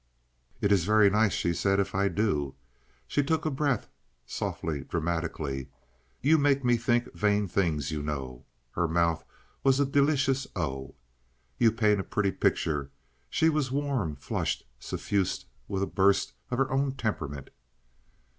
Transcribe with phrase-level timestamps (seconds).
[0.61, 2.55] "It is very nice," she said, "if I do."
[3.07, 3.87] She took a breath,
[4.25, 5.69] softly, dramatically.
[6.21, 9.23] "You make me think vain things, you know." (Her mouth
[9.63, 10.95] was a delicious O.)
[11.59, 12.89] "You paint a pretty picture."
[13.29, 17.51] She was warm, flushed, suffused with a burst of her own temperament.